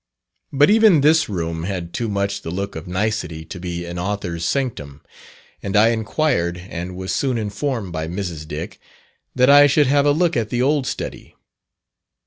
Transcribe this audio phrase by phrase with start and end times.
[0.51, 4.43] But even this room had too much the look of nicety to be an author's
[4.43, 5.03] sanctum;
[5.61, 8.47] and I inquired and was soon informed by Mrs.
[8.47, 8.79] Dick,
[9.35, 11.35] that I should have a look at the "old study."